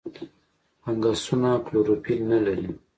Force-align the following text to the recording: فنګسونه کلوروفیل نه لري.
فنګسونه 0.81 1.49
کلوروفیل 1.65 2.19
نه 2.31 2.39
لري. 2.45 2.69